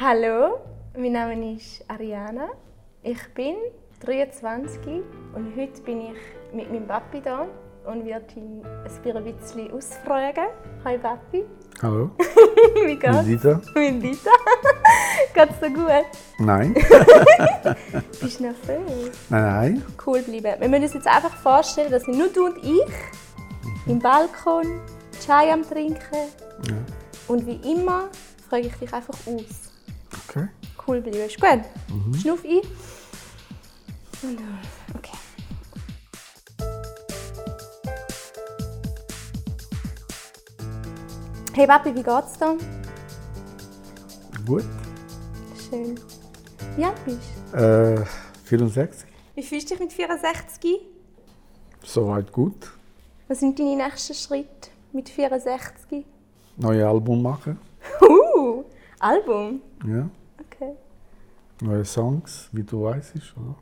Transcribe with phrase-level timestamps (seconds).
[0.00, 0.58] Hallo,
[0.96, 2.48] mein Name ist Ariana.
[3.02, 3.54] Ich bin
[4.04, 4.80] 23
[5.34, 6.18] und heute bin ich
[6.52, 7.46] mit meinem Papi da
[7.86, 10.46] und werde ihn ein bisschen ausfragen.
[10.84, 11.44] Hi Papi.
[11.80, 12.10] Hallo.
[12.86, 13.22] Wie geht's?
[13.22, 13.60] Mit Dieter?
[13.76, 14.02] Mit.
[15.32, 16.06] Geht's dir gut?
[16.38, 16.74] Nein.
[18.20, 19.16] Bist du nervös?
[19.28, 19.82] Nein, nein.
[20.04, 20.60] Cool bleiben.
[20.60, 24.80] Wir müssen uns jetzt einfach vorstellen, dass nur du und ich im Balkon
[25.24, 26.30] Chai am Trinken
[26.68, 26.74] Ja.
[27.28, 28.08] und wie immer
[28.48, 29.70] frage ich dich einfach aus.
[30.86, 31.18] Cool bleiben.
[31.18, 32.20] Ist gut?
[32.20, 32.60] Schnuff ein.
[34.22, 34.38] Und.
[34.94, 35.16] Okay.
[41.54, 42.58] Hey Papi, wie geht's dir?
[44.46, 44.64] Gut.
[45.70, 45.98] Schön.
[46.76, 47.18] Wie alt bist
[47.52, 47.58] du?
[47.58, 48.04] Äh,
[48.44, 49.08] 64.
[49.34, 50.80] Wie fühlst du dich mit 64?
[51.82, 52.72] Soweit gut.
[53.28, 56.04] Was sind deine nächsten Schritte mit 64?
[56.56, 57.58] Neue Album machen.
[58.02, 58.64] Uh,
[58.98, 59.62] Album.
[59.86, 60.08] Ja.
[61.60, 63.14] Neue Songs, wie du weißt.
[63.36, 63.56] Oder?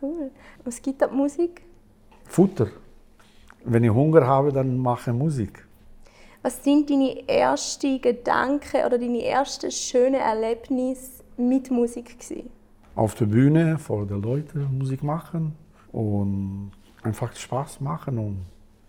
[0.00, 0.30] cool.
[0.64, 1.62] Was gibt da die Musik?
[2.24, 2.68] Futter.
[3.64, 5.66] Wenn ich Hunger habe, dann mache ich Musik.
[6.42, 12.50] Was sind deine ersten Gedanken oder deine ersten schönen Erlebnisse mit Musik gewesen?
[12.94, 15.54] Auf der Bühne vor den Leuten Musik machen
[15.92, 16.70] und
[17.02, 18.46] einfach Spaß machen und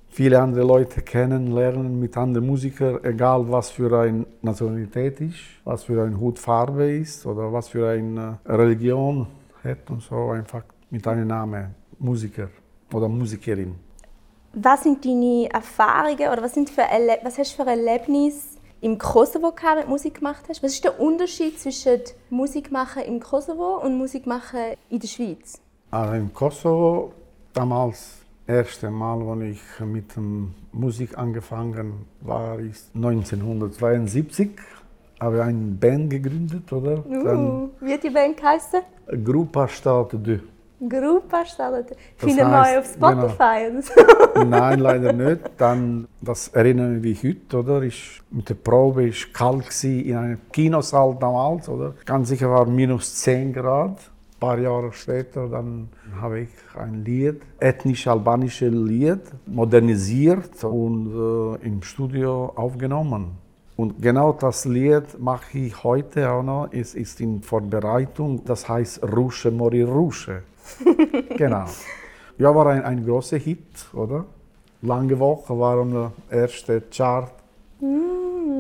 [0.10, 6.02] viele andere Leute kennenlernen mit anderen Musikern, egal was für eine Nationalität ist, was für
[6.04, 9.28] eine Hutfarbe ist oder was für eine Religion
[9.64, 12.50] hat und so einfach mit einem Namen Musiker
[12.94, 13.76] oder Musikerin.
[14.54, 19.52] Was sind deine Erfahrungen oder was, sind für was hast du für Erlebnisse im Kosovo
[19.52, 20.64] gehabt, wenn du Musik gemacht hast?
[20.64, 25.62] Was ist der Unterschied zwischen Musik machen im Kosovo und Musik machen in der Schweiz?
[25.92, 27.14] Also im Kosovo,
[27.54, 30.14] damals, erste Mal, als ich mit
[30.72, 34.52] Musik angefangen war, ist 1972.
[35.20, 36.98] Habe eine Band gegründet, oder?
[36.98, 38.82] Dann Uh, wie hat die Band geheißen?
[39.24, 40.40] Grupa Start 2.
[40.80, 41.96] Gruppa Stallete.
[42.20, 44.44] Das Finden wir heisst, auf Spotify so.
[44.44, 45.42] Nein, leider nicht.
[45.58, 47.84] Dann, das erinnere ich mich heute, oder?
[47.84, 51.96] Ist, mit der Probe war kalt in einem Kinosaal damals, oder?
[52.06, 53.98] Ganz sicher war minus 10 Grad.
[54.38, 55.90] Ein paar Jahre später dann
[56.22, 63.32] habe ich ein Lied, ethnisch-albanisches Lied, modernisiert und äh, im Studio aufgenommen.
[63.78, 66.70] Und genau das Lied mache ich heute auch noch.
[66.72, 68.46] Es ist in Vorbereitung.
[68.46, 70.44] Das heißt Rusche Mori Rusche.
[71.36, 71.66] genau.
[72.38, 74.26] Ja, war ein, ein großer Hit, oder?
[74.84, 77.34] Lange Woche waren der erste Chart.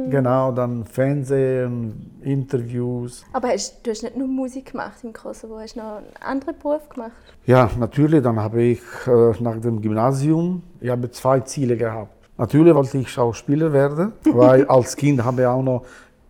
[0.09, 3.25] Genau, dann Fernsehen, Interviews.
[3.33, 6.87] Aber hast, du hast nicht nur Musik gemacht im Kosovo, hast noch einen anderen Beruf
[6.89, 7.11] gemacht.
[7.45, 12.13] Ja, natürlich, dann habe ich äh, nach dem Gymnasium, ich habe zwei Ziele gehabt.
[12.37, 15.85] Natürlich wollte ich Schauspieler werden, weil als Kind habe ich auch noch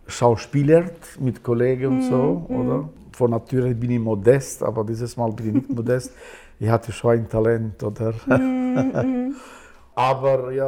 [0.08, 2.90] Schauspielert mit Kollegen und so, oder?
[3.12, 6.12] Von Natur bin ich modest, aber dieses Mal bin ich nicht modest.
[6.60, 8.16] Ich hatte schon ein Talent, oder?
[9.98, 10.68] aber ja,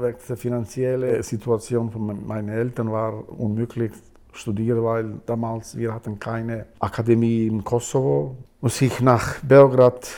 [0.00, 3.90] wegen der finanziellen Situation von me- meinen Eltern war unmöglich
[4.32, 8.36] studieren, weil damals wir hatten keine Akademie im Kosovo.
[8.60, 10.08] Muss ich nach Belgrad,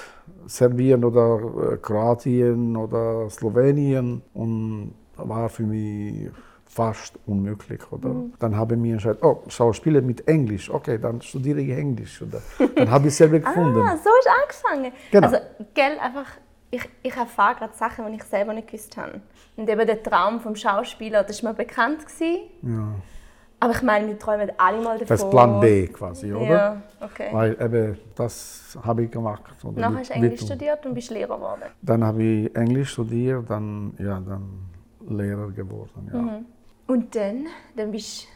[0.46, 1.40] Serbien oder
[1.72, 6.28] äh, Kroatien oder Slowenien und war für mich
[6.66, 8.14] fast unmöglich, oder?
[8.38, 12.42] Dann habe ich mir entschieden, oh, Schauspieler mit Englisch, okay, dann studiere ich Englisch, oder?
[12.76, 13.80] Dann habe ich selber gefunden.
[13.80, 14.92] Ah, so ist angefangen.
[15.10, 15.26] Genau.
[15.28, 15.38] Also,
[15.74, 16.26] gell, einfach,
[16.72, 19.20] ich, ich erfahre gerade Sachen, die ich selber nicht gewusst habe.
[19.56, 22.00] Und eben der Traum vom Schauspieler, das war mir bekannt.
[22.00, 22.38] Gewesen.
[22.62, 22.94] Ja.
[23.60, 25.06] Aber ich meine, wir träumen alle mal davon.
[25.06, 26.46] Das ist Plan B quasi, oder?
[26.46, 27.28] Ja, okay.
[27.30, 29.42] Weil eben, das habe ich gemacht.
[29.62, 29.82] Oder?
[29.82, 30.48] Nachher hast du Englisch Widmung.
[30.48, 31.62] studiert und bist Lehrer geworden.
[31.82, 34.70] Dann habe ich Englisch studiert, dann, ja, dann
[35.08, 36.10] Lehrer geworden.
[36.12, 36.20] Ja.
[36.20, 36.46] Mhm.
[36.86, 37.46] Und dann,
[37.76, 38.26] dann bist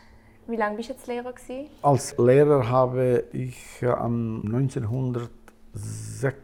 [0.46, 1.70] wie lange bist du jetzt Lehrer gewesen?
[1.82, 6.34] Als Lehrer habe ich äh, am 1986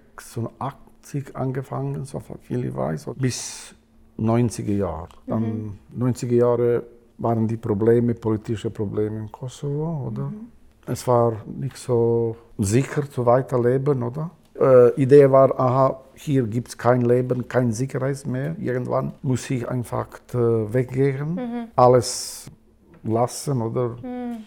[1.35, 3.75] angefangen, so viel ich weiß, bis
[4.19, 5.09] 90er Jahre.
[5.27, 6.83] Dann 90er Jahre
[7.19, 10.33] waren die Probleme, politische Probleme im Kosovo, oder?
[10.87, 14.31] Es war nicht so sicher zu weiterleben, oder?
[14.59, 18.57] Äh, Idee war, aha, hier gibt es kein Leben, kein Sicherheit mehr.
[18.59, 22.51] Irgendwann muss ich einfach äh, weggehen, alles
[23.03, 23.97] lassen, oder?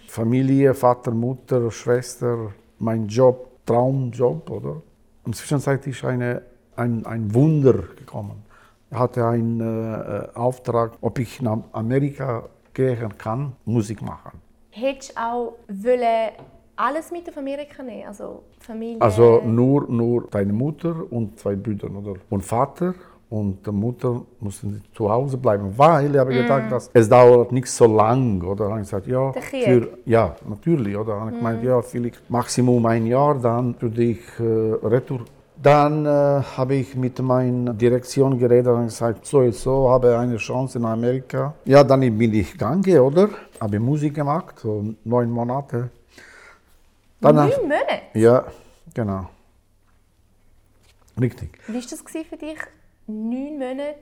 [0.08, 4.82] Familie, Vater, Mutter, Schwester, mein Job, Traumjob, oder?
[5.26, 6.42] Und zwischenzeitlich ist eine,
[6.76, 8.44] ein, ein Wunder gekommen.
[8.92, 14.40] Ich hatte einen äh, Auftrag, ob ich nach Amerika gehen kann, Musik machen.
[14.70, 16.32] Hättest du auch wollen
[16.76, 18.08] alles mit auf Amerika nehmen?
[18.08, 19.02] Also Familie?
[19.02, 22.20] Also nur, nur deine Mutter und zwei Brüder, oder?
[22.30, 22.94] Und Vater
[23.30, 26.36] Und die Mutter musste zu Hause bleiben, weil ich habe Mhm.
[26.38, 28.42] gedacht, dass es dauert nicht so lang.
[28.44, 30.96] Oder habe ich gesagt, ja, für, ja, natürlich.
[30.96, 34.44] Oder habe ich gemeint, ja, vielleicht Maximum ein Jahr, dann würde ich äh,
[34.88, 35.22] retour.
[35.62, 36.10] Dann äh,
[36.58, 40.86] habe ich mit meiner Direktion geredet und gesagt, so und so, habe eine Chance in
[40.86, 41.54] Amerika.
[41.66, 43.30] Ja, dann bin ich gegangen, oder?
[43.60, 45.90] Habe Musik gemacht, so neun Monate.
[47.22, 48.02] Danach, Neun Monate?
[48.14, 48.46] ja,
[48.94, 49.30] genau.
[51.20, 51.58] Richtig.
[51.68, 52.58] Wie war das für dich?
[53.08, 53.96] Neun Monate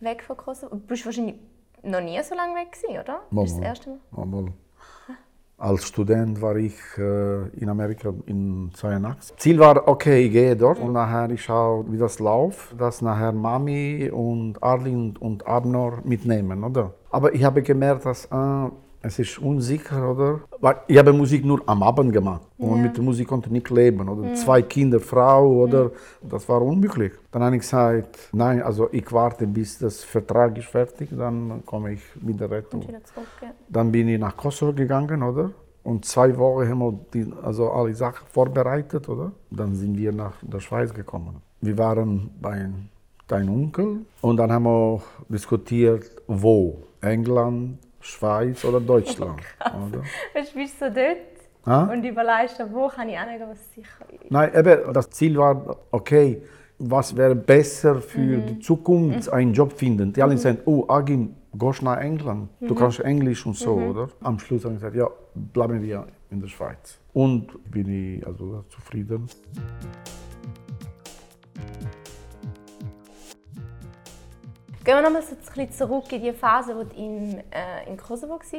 [0.00, 0.76] weg von Kosovo?
[0.76, 1.36] Du bist wahrscheinlich
[1.82, 3.20] noch nie so lange weg gewesen, oder?
[3.30, 3.64] Mal, Das mal.
[3.64, 4.22] erste Mal.
[4.22, 4.52] Einmal.
[5.58, 9.36] Als Student war ich äh, in Amerika in 82.
[9.36, 13.32] Ziel war, okay, ich gehe dort und nachher ich schaue, wie das läuft, dass nachher
[13.32, 16.94] Mami und Arlin und Abner mitnehmen, oder?
[17.10, 18.70] Aber ich habe gemerkt, dass äh,
[19.02, 20.40] es ist unsicher, oder?
[20.60, 23.70] Weil ich habe Musik nur am Abend gemacht und mit der Musik konnte ich nicht
[23.70, 24.34] leben, oder?
[24.34, 25.90] Zwei Kinder, Frau, oder?
[26.22, 27.12] Das war unmöglich.
[27.30, 31.94] Dann habe ich gesagt, nein, also ich warte, bis das Vertrag ist fertig, dann komme
[31.94, 32.80] ich retour.
[32.80, 33.48] Und wieder zurück, ja.
[33.68, 35.50] Dann bin ich nach Kosovo gegangen, oder?
[35.82, 39.32] Und zwei Wochen haben wir die, also alle Sachen vorbereitet, oder?
[39.50, 41.36] Dann sind wir nach der Schweiz gekommen.
[41.62, 42.68] Wir waren bei
[43.28, 46.76] deinem Onkel und dann haben wir diskutiert, wo?
[47.00, 50.02] England, Schweiz oder Deutschland, oder?
[50.34, 51.16] Weißt du, bist du so dort
[51.66, 51.84] Ah?
[51.92, 54.30] und überlegst, wo kann ich hingehen, was sicher ist.
[54.30, 56.40] Nein, eben, das Ziel war, okay,
[56.78, 60.10] was wäre besser für die Zukunft, einen Job finden.
[60.12, 64.08] Die alle sagen, oh, Agim, gehst nach England, du kannst Englisch und so, oder?
[64.22, 66.98] Am Schluss haben sie gesagt, ja, bleiben wir in der Schweiz.
[67.12, 69.28] Und bin ich also zufrieden.
[74.82, 75.36] Gehen wir nochmal so
[75.70, 78.54] zurück in die Phase, wo du im, äh, im Kosovo warst.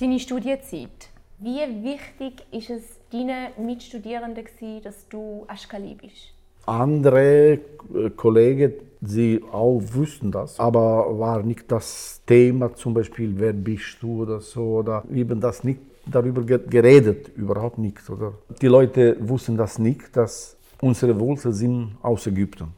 [0.00, 1.10] Deine Studienzeit.
[1.38, 2.82] Wie wichtig ist es
[3.12, 6.32] deinen Mitstudierenden, gewesen, dass du Aschkali bist?
[6.64, 7.58] Andere
[7.94, 8.72] äh, Kollegen,
[9.02, 14.40] sie auch wussten das, aber war nicht das Thema, zum Beispiel, wer bist du oder
[14.40, 18.32] so, oder haben das nicht darüber ge- geredet, überhaupt nicht, oder?
[18.62, 22.68] Die Leute wussten das nicht, dass unsere Wurzeln sind aus Ägypten.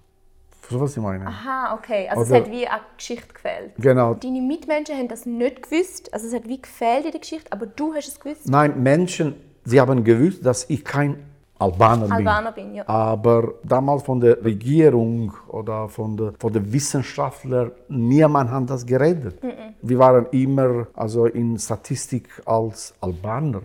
[0.67, 1.27] Verstehst du, was ich meine?
[1.27, 2.09] Aha, okay.
[2.09, 3.73] Also Oder- es hat wie eine Geschichte gefehlt.
[3.79, 4.15] Genau.
[4.15, 6.13] Deine Mitmenschen haben das nicht gewusst.
[6.13, 8.49] Also es hat wie gefehlt in der Geschichte, aber du hast es gewusst.
[8.49, 9.35] Nein, Menschen,
[9.65, 11.19] sie haben gewusst, dass ich kein
[11.59, 12.13] Albaner bin.
[12.13, 12.89] Albaner bin, ja.
[12.89, 19.39] Aber damals von der Regierung oder von der, von der Wissenschaftler, niemand hat das geredet.
[19.83, 23.63] Wir waren immer also in Statistik als Albaner,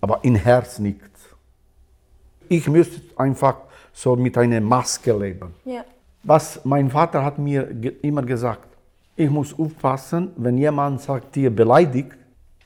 [0.00, 1.00] aber in Herz nicht.
[2.48, 3.56] Ich müsste einfach
[3.92, 5.54] so mit einer Maske leben.
[5.64, 5.84] ja.
[6.22, 7.68] Was mein Vater hat mir
[8.02, 8.68] immer gesagt,
[9.16, 12.12] ich muss aufpassen, wenn jemand sagt dir beleidigt,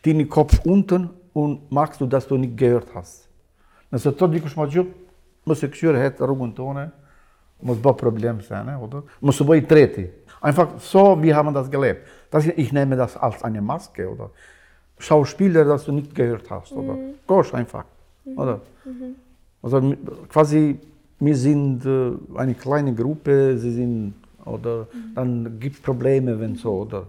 [0.04, 3.28] den Kopf unten und machst du, dass du nicht gehört hast.
[3.90, 4.88] Also to dikush ma gjup,
[5.46, 6.90] mos e këshyre het rrugën tone,
[7.62, 9.02] mos bë problem sene, oder?
[9.20, 10.08] Mos u bëj treti.
[10.40, 12.06] Einfach so, wir haben das gelebt.
[12.30, 14.30] Das, ich nehme das als eine Maske, oder?
[14.98, 16.96] Schauspieler, das du nicht gehört hast, oder?
[17.26, 17.84] Gosh einfach,
[18.36, 18.60] oder?
[19.62, 19.96] Also mi-
[20.28, 20.78] quasi,
[21.20, 24.14] wir sind äh, eine kleine Gruppe, sie sind,
[24.44, 27.06] oder dann gibt es Probleme, wenn so, oder?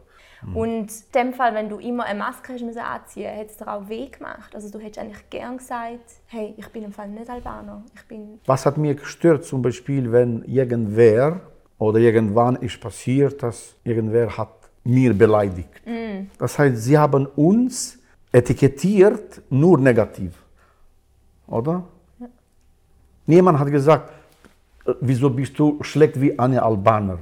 [0.54, 3.68] Und in dem Fall, wenn du immer eine Maske hast müssen anziehen hat es dir
[3.68, 4.54] auch weh gemacht.
[4.54, 7.84] Also du hättest eigentlich gern gesagt, hey, ich bin im Fall nicht Albaner.
[7.96, 8.40] Ich bin...
[8.46, 11.42] Was hat mir gestört, zum Beispiel, wenn irgendwer
[11.80, 15.82] oder irgendwann ist passiert, dass irgendwer hat mir beleidigt.
[16.38, 17.98] Das heißt, sie haben uns
[18.32, 20.32] etikettiert nur negativ,
[21.48, 21.84] oder?
[23.26, 24.12] Niemand hat gesagt,
[24.86, 27.20] äh, wieso bist du schlecht wie eine Albaner?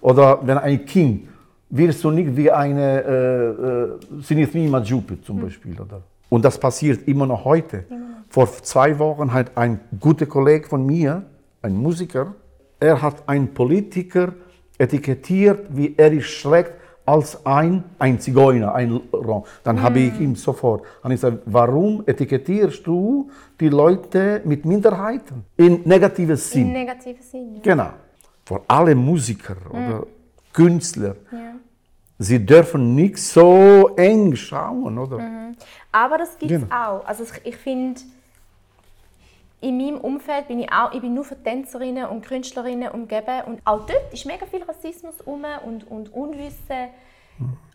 [0.00, 1.28] Oder wenn ein Kind,
[1.70, 5.80] wirst du nicht wie eine äh, äh, Sinithmi Majupi zum Beispiel.
[5.80, 6.02] Oder?
[6.28, 7.84] Und das passiert immer noch heute.
[8.28, 11.22] Vor zwei Wochen hat ein guter Kollege von mir,
[11.62, 12.34] ein Musiker,
[12.80, 14.32] er hat einen Politiker
[14.76, 16.72] etikettiert, wie er ist schlecht
[17.04, 19.44] als ein, ein Zigeuner, ein Rom.
[19.64, 25.44] Dann habe ich ihm sofort und ich gesagt, warum etikettierst du die Leute mit Minderheiten
[25.56, 26.68] in negatives Sinn?
[26.68, 27.54] Im negativen Sinn.
[27.56, 27.60] Ja.
[27.62, 27.90] Genau.
[28.44, 30.06] Vor allem Musiker oder
[30.52, 31.16] Künstler.
[31.30, 31.38] Ja.
[32.18, 35.18] Sie dürfen nicht so eng schauen, oder?
[35.90, 36.72] Aber das gibt es Genau.
[36.74, 37.04] auch.
[37.06, 38.00] Also ich finde,
[39.62, 43.60] in meinem Umfeld bin ich auch, ich bin nur für Tänzerinnen und Künstlerinnen umgeben und
[43.64, 46.88] auch dort ist mega viel Rassismus um und, und Unwissen.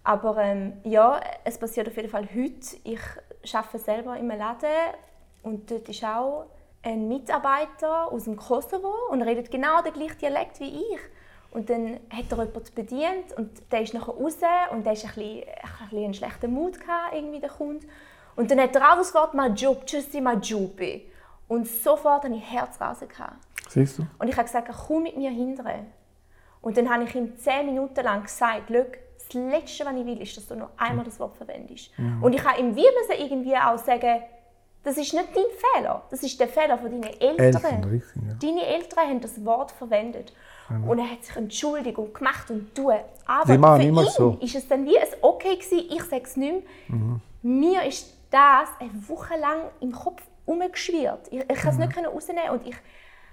[0.03, 2.77] Aber ähm, ja, es passiert auf jeden Fall heute.
[2.83, 2.99] Ich
[3.53, 4.69] arbeite selber in einem Laden
[5.43, 6.47] und dort ist auch
[6.83, 10.99] ein Mitarbeiter aus dem Kosovo und redet genau den gleichen Dialekt wie ich.
[11.51, 14.37] Und dann hat er jemanden bedient und der ist nachher raus
[14.71, 16.79] und der ist ein bisschen, ein bisschen einen schlechten Mut
[17.13, 17.87] irgendwie der Kunde.
[18.35, 21.11] Und dann hat er auch das Wort «Majub», «Tschüssi Majubi».
[21.47, 23.07] Und sofort hatte ich Herzrasen.
[23.69, 24.07] Siehst du?
[24.19, 25.85] Und ich habe gesagt, komm mit mir hindern.
[26.61, 30.37] Und dann habe ich ihm zehn Minuten lang gesagt, das Letzte, was ich will, ist,
[30.37, 31.97] dass du noch einmal das Wort verwendest.
[31.97, 32.23] Mhm.
[32.23, 34.21] Und ich habe ihm wie müssen irgendwie auch sagen,
[34.83, 37.37] das ist nicht dein Fehler, das ist der Fehler von deinen Eltern.
[37.39, 38.33] Eltern richtig, ja.
[38.41, 40.31] Deine Eltern haben das Wort verwendet.
[40.69, 40.89] Mhm.
[40.89, 42.93] Und er hat sich Entschuldigung gemacht und tun.
[43.25, 44.37] Aber Sie für immer ihn so.
[44.39, 46.99] ist es dann wie ein Okay gewesen, ich sage es nicht mehr.
[46.99, 47.21] Mhm.
[47.41, 51.27] Mir ist das eine Woche lang im Kopf umgeschwirrt.
[51.31, 51.85] Ich, ich kann es mhm.
[51.85, 52.75] nicht rausnehmen und ich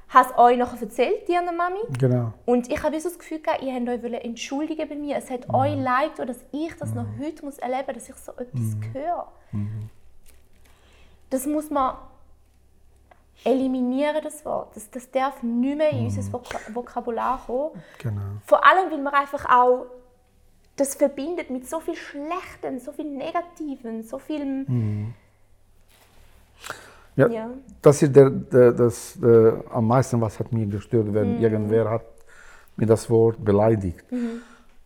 [0.08, 1.80] habe es euch nachher erzählt, dir Mami.
[1.98, 2.32] Genau.
[2.44, 5.16] Und ich habe so das Gefühl gehabt, ihr habt euch entschuldigen bei mir.
[5.16, 5.54] Es hat mhm.
[5.54, 7.24] euch leid, dass ich das noch mhm.
[7.24, 8.92] heute muss erleben muss, dass ich so etwas mhm.
[8.92, 9.32] höre.
[9.52, 9.90] Mhm.
[11.30, 11.96] Das muss man
[13.44, 14.76] eliminieren, das Wort.
[14.76, 17.82] Das, das darf nicht mehr in unser Vokabular kommen.
[17.98, 18.20] Genau.
[18.44, 19.86] Vor allem, weil man einfach auch
[20.76, 24.66] das verbindet mit so viel Schlechten, so viel Negativen, so viel...
[27.16, 31.36] Ja, ja, das ist der, der, das der, am meisten, was hat mir gestört, wenn
[31.36, 31.42] mhm.
[31.42, 32.04] irgendwer hat
[32.76, 34.10] mir das Wort beleidigt.
[34.10, 34.40] Mhm.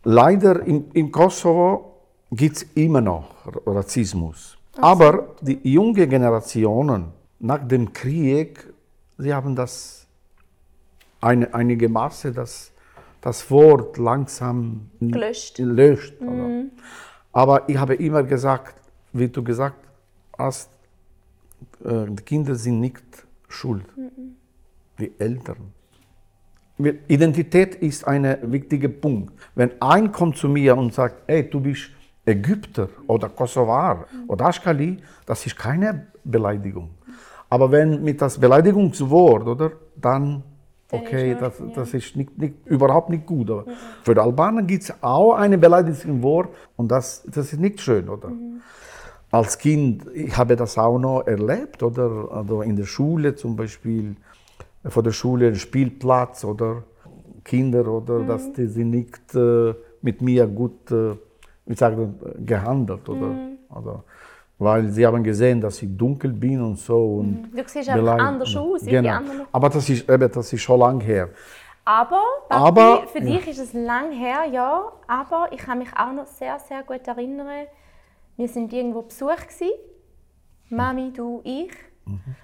[0.04, 3.35] Leider in, in Kosovo gibt es immer noch
[3.66, 4.58] Rassismus.
[4.76, 7.06] Ach Aber die jungen Generationen
[7.38, 8.73] nach dem Krieg,
[9.16, 10.06] sie haben das
[11.20, 12.70] eine, einige Maße das,
[13.20, 15.56] das Wort langsam gelöscht.
[15.56, 16.70] gelöscht mhm.
[17.32, 18.75] Aber ich habe immer gesagt,
[19.12, 19.76] wie du gesagt
[20.37, 20.70] hast,
[21.85, 23.03] äh, die Kinder sind nicht
[23.49, 24.37] schuld, mhm.
[24.99, 25.73] die Eltern.
[27.09, 29.33] Identität ist ein wichtiger Punkt.
[29.57, 31.91] Wenn ein kommt zu mir und sagt, hey, du bist
[32.25, 34.31] Ägypter oder Kosovar mhm.
[34.31, 36.91] oder Aschkali, das ist keine Beleidigung.
[37.50, 40.43] Aber wenn mit das Beleidigungswort, oder, dann,
[40.93, 43.50] okay, das, das ist nicht, nicht, überhaupt nicht gut.
[43.50, 43.73] Aber mhm.
[44.03, 48.29] Für die Albaner gibt es auch ein Beleidigungswort und das, das ist nicht schön, oder?
[48.29, 48.61] Mhm.
[49.30, 52.28] Als Kind, ich habe das auch noch erlebt, oder?
[52.30, 54.16] Also in der Schule zum Beispiel,
[54.87, 56.85] vor der Schule Spielplatz oder
[57.44, 58.26] Kinder, oder, mhm.
[58.26, 61.14] dass die sind nicht äh, mit mir gut, äh,
[61.66, 62.08] wie sage,
[62.44, 63.26] gehandelt, oder?
[63.26, 63.58] Mhm.
[63.68, 64.02] Also,
[64.58, 67.16] weil sie haben gesehen, dass ich dunkel bin und so.
[67.16, 67.56] Und mhm.
[67.56, 68.85] du siehst einfach anders aus.
[68.85, 69.20] Genau.
[69.52, 71.28] Aber das ist, eben, das ist schon lang her.
[71.85, 73.50] Aber, aber für dich ja.
[73.50, 74.92] ist es lang her, ja.
[75.06, 77.66] Aber ich kann mich auch noch sehr, sehr gut erinnern.
[78.38, 79.73] Wir sind irgendwo Besuch gewesen.
[80.71, 81.73] Mami, du, ich.
[82.07, 82.37] Mhm.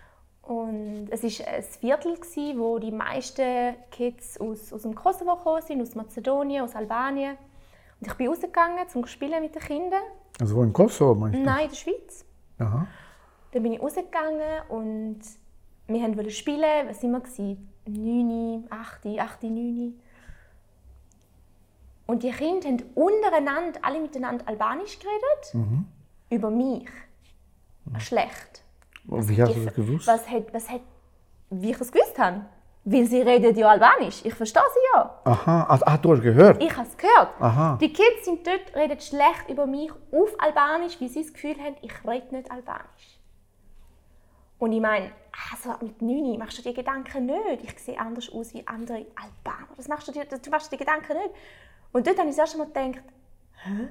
[0.43, 5.63] Und es war ein Viertel, gewesen, wo die meisten Kids aus, aus dem Kosovo gekommen
[5.63, 7.37] sind, aus Mazedonien, aus Albanien.
[8.01, 10.03] Und ich bin rausgegangen, um zu spielen mit den Kindern.
[10.41, 11.43] Also wo in Kosovo meinst du?
[11.43, 12.25] Nein, in der Schweiz.
[12.59, 12.87] Aha.
[13.53, 15.21] Dann bin ich rausgegangen und
[15.87, 16.89] wir wollten spielen.
[16.89, 17.57] Was waren wir?
[17.87, 20.01] 9, 8, 8, 9.
[22.07, 25.55] Und die Kinder haben untereinander, alle miteinander Albanisch geredet.
[25.55, 25.87] Mhm.
[26.31, 26.89] Über mich.
[27.85, 28.01] Mhm.
[28.01, 28.63] Schlecht.
[29.07, 30.07] Und wie hast du das gewusst?
[30.07, 30.81] Was hat, was hat,
[31.51, 32.43] wie ich es gewusst habe?
[32.87, 34.23] Weil sie reden ja Albanisch.
[34.25, 35.21] Ich verstehe sie ja.
[35.25, 36.63] Aha, also, ah, du hast gehört?
[36.63, 37.31] Ich habe es gehört.
[37.41, 37.79] Aha.
[37.81, 41.77] Die Kids sind dort, reden schlecht über mich auf Albanisch, weil sie das Gefühl haben,
[41.81, 43.19] ich rede nicht Albanisch.
[44.59, 45.13] Und ich meine,
[45.53, 47.65] also mit 9 machst du dir Gedanken nicht.
[47.65, 49.69] Ich sehe anders aus wie andere Albaner.
[49.77, 51.31] Das machst du, dir, du machst dir Gedanken nicht.
[51.95, 53.05] Und dort habe ich das erste Mal gedacht,
[53.63, 53.89] hä?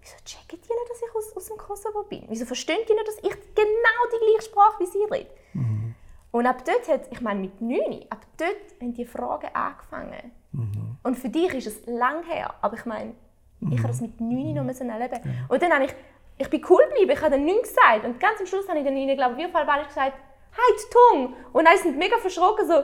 [0.00, 2.24] Wieso checken die nicht, dass ich aus, aus dem Kosovo bin?
[2.28, 5.30] Wieso verstehen die nicht, dass ich genau die gleiche Sprache wie sie rede?
[5.52, 5.94] Mhm.
[6.32, 10.32] Und ab dort hat, ich meine mit 9, ab dort haben die Fragen angefangen.
[10.50, 10.98] Mhm.
[11.04, 13.14] Und für dich ist es lang her, aber ich meine,
[13.60, 13.72] mhm.
[13.72, 15.20] ich habe das mit 9 noch müssen erleben.
[15.24, 15.30] Ja.
[15.48, 15.94] Und dann habe ich,
[16.38, 18.04] ich bin cool geblieben, ich habe dann nichts gesagt.
[18.04, 20.90] Und ganz am Schluss habe ich dann ihnen, glaube ich, wie auf Albanisch gesagt, halt
[20.90, 21.36] Tung!
[21.52, 22.82] Und dann sind mega verschrocken, so.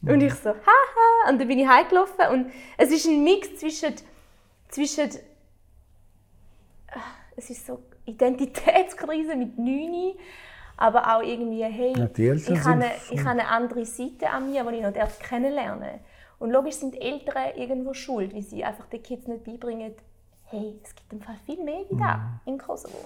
[0.00, 0.10] Mhm.
[0.10, 1.30] Und ich so, haha!
[1.30, 3.94] Und dann bin ich heimgelaufen und es ist ein Mix zwischen,
[4.68, 5.10] zwischen
[6.88, 7.00] ah,
[7.36, 10.14] es ist so Identitätskrise mit 9
[10.80, 14.76] aber auch irgendwie, hey, ich, habe eine, ich habe eine andere Seite an mir, die
[14.76, 16.00] ich noch kennenlernen darf.
[16.38, 19.92] Und logisch sind die Eltern irgendwo schuld, weil sie einfach den Kids nicht beibringen,
[20.44, 22.52] hey, es gibt im Fall viel mehr wie da mhm.
[22.52, 22.96] in Kosovo.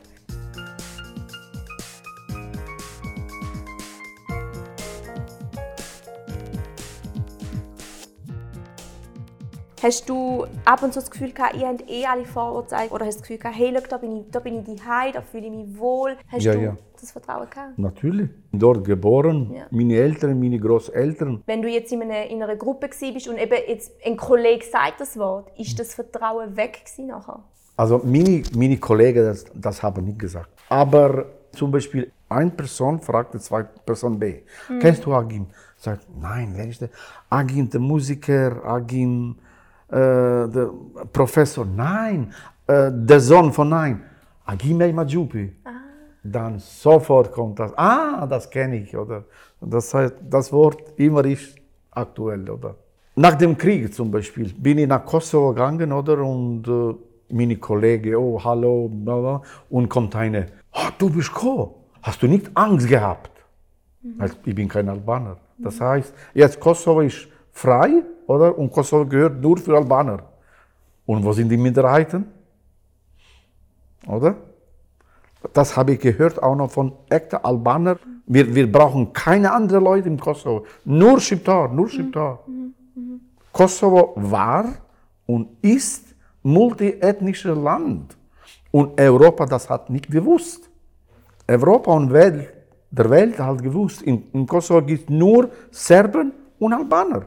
[9.84, 12.88] Hast du ab und zu das Gefühl gehabt, ihr habt eh alle Vorurteile?
[12.88, 15.12] Oder hast du das Gefühl gehabt, hey, look, da bin ich, da bin ich daheim,
[15.12, 16.16] da fühle ich mich wohl?
[16.26, 16.76] Hast ja, du ja.
[16.98, 17.78] das Vertrauen gehabt?
[17.78, 18.30] Natürlich.
[18.50, 19.66] Dort geboren, ja.
[19.70, 21.42] meine Eltern, meine Großeltern.
[21.44, 25.02] Wenn du jetzt in einer, in einer Gruppe bist und eben jetzt ein Kollege sagt
[25.02, 27.44] das Wort, ist das Vertrauen weg nachher?
[27.76, 30.48] Also meine, meine Kollegen, das, das haben nicht gesagt.
[30.70, 34.78] Aber zum Beispiel eine Person fragte zwei Person B, hm.
[34.78, 35.48] kennst du Agim?
[35.76, 36.88] Sagt, nein, wer ist der?
[37.28, 39.36] Agim, der Musiker, Agim,
[39.90, 40.70] der
[41.12, 42.32] Professor, nein,
[42.66, 44.02] äh, der Sohn von nein,
[44.44, 45.52] Agimei Majupi.
[45.64, 45.70] Ah.
[46.22, 49.24] Dann sofort kommt das, ah, das kenne ich, oder?
[49.60, 51.56] Das heißt, das Wort immer ist
[51.90, 52.76] aktuell, oder?
[53.16, 56.22] nach dem Krieg zum Beispiel bin ich nach Kosovo gegangen, oder?
[56.24, 56.94] Und äh,
[57.32, 62.26] meine Kollegen, oh, hallo, bla, bla, und kommt eine, oh, du bist Ko, hast du
[62.26, 63.30] nicht Angst gehabt?
[64.18, 65.38] Also, ich bin kein Albaner.
[65.58, 68.58] Das heißt, jetzt Kosovo ist frei, oder?
[68.58, 70.18] Und Kosovo gehört nur für Albaner.
[71.06, 72.26] Und wo sind die Minderheiten?
[74.06, 74.34] Oder?
[75.52, 77.98] Das habe ich gehört auch noch von echten Albanern.
[78.26, 80.64] Wir, wir brauchen keine anderen Leute im Kosovo.
[80.84, 82.40] Nur Schiptar, nur Schiptar.
[83.52, 84.66] Kosovo war
[85.26, 88.16] und ist multiethnisches Land.
[88.70, 90.68] Und Europa das hat nicht gewusst.
[91.46, 92.52] Europa und Welt,
[92.90, 97.26] der Welt hat gewusst, in, in Kosovo gibt es nur Serben und Albaner.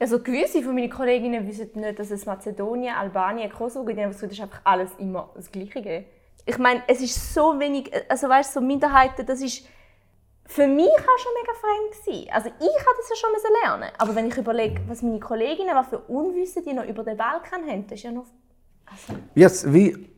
[0.00, 3.98] Also gewisse von meinen Kolleginnen wissen nicht, dass es Mazedonien, Albanien, Kosovo gibt.
[3.98, 6.04] Das ist einfach alles immer das Gleiche.
[6.46, 9.66] Ich meine, es ist so wenig, also weißt so Minderheiten, das ist
[10.46, 12.30] für mich auch schon mega fremd gewesen.
[12.32, 13.30] Also ich hatte das ja schon
[13.62, 17.16] lernen aber wenn ich überlege, was meine Kolleginnen, was für Unwissen die noch über den
[17.16, 18.26] Balkan haben, das ist ja noch...
[18.86, 19.20] Also.
[19.34, 20.08] Jetzt, wie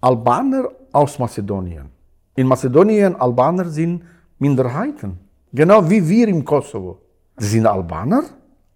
[0.00, 1.90] Albaner aus Mazedonien.
[2.34, 4.02] In Mazedonien, Albaner sind
[4.38, 5.18] Minderheiten.
[5.52, 6.98] Genau wie wir im Kosovo.
[7.36, 8.24] Sie sind Albaner,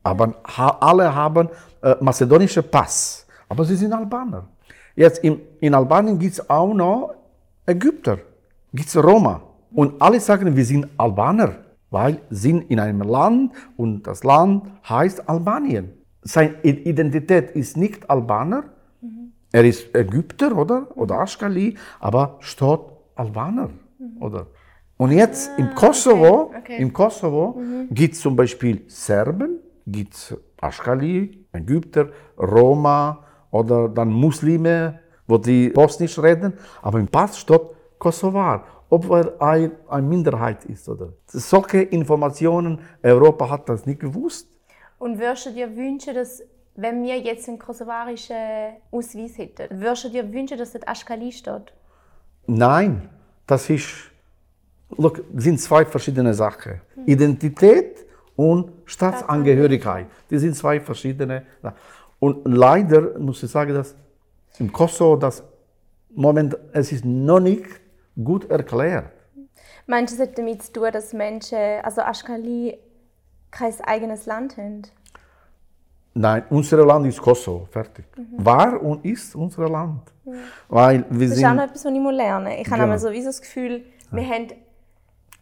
[0.03, 1.49] aber alle haben
[1.83, 3.27] äh, mazedonischen Pass.
[3.49, 4.49] Aber sie sind Albaner.
[4.95, 7.15] Jetzt in, in Albanien gibt es auch noch
[7.67, 8.19] Ägypter,
[8.73, 9.43] gibt es Roma.
[9.73, 11.57] Und alle sagen, wir sind Albaner,
[11.91, 15.93] weil sie sind in einem Land und das Land heißt Albanien.
[16.23, 18.65] Seine Identität ist nicht Albaner,
[19.01, 19.33] mhm.
[19.53, 22.81] er ist Ägypter oder, oder Aschkali, aber steht
[23.15, 23.71] Albaner.
[23.99, 24.23] Mhm.
[24.23, 24.47] Oder?
[24.97, 26.77] Und jetzt ah, im Kosovo, okay, okay.
[26.83, 27.89] Im Kosovo mhm.
[27.91, 35.71] gibt es zum Beispiel Serben, gibt es Aschkali, Ägypter, Roma oder dann Muslime, wo die
[35.71, 37.63] Bosnisch reden, aber im Pass steht
[37.99, 40.89] Kosovar, ob er ein, eine Minderheit ist.
[40.89, 41.13] Oder.
[41.27, 44.49] Solche Informationen, Europa hat das nicht gewusst.
[44.99, 46.43] Und würdest du dir wünschen, dass,
[46.75, 48.37] wenn wir jetzt einen kosovarischen
[48.91, 51.73] Ausweis hätten, würdest du dir wünschen, dass das Aschkali steht?
[52.47, 53.09] Nein,
[53.47, 54.11] das ist,
[54.97, 56.81] look, sind zwei verschiedene Sachen.
[56.95, 57.07] Hm.
[57.07, 58.07] Identität
[58.41, 60.07] und Staatsangehörigkeit.
[60.31, 61.43] Die sind zwei verschiedene.
[62.19, 63.95] Und leider muss ich sagen, dass
[64.59, 65.43] im Kosovo das
[66.15, 67.67] Moment, es ist noch nicht
[68.23, 69.13] gut erklärt.
[69.87, 72.79] Meinst du, es hat damit zu tun, dass Menschen, also Aschkali,
[73.51, 74.83] kein eigenes Land haben?
[76.15, 78.07] Nein, unser Land ist Kosovo, fertig.
[78.17, 78.45] Mhm.
[78.45, 80.03] War und ist unser Land.
[80.25, 80.35] Mhm.
[80.69, 82.61] Weil wir das ist auch noch etwas, was ich lernen muss.
[82.61, 82.79] Ich genau.
[82.79, 84.29] habe sowieso das Gefühl, wir ja.
[84.31, 84.49] haben